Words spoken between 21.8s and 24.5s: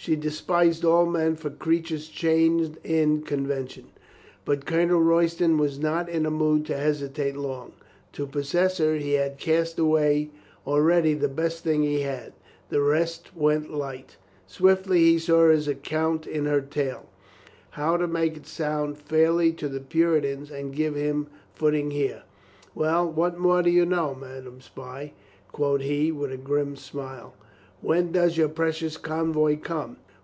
there. "Well, what more do you know, ma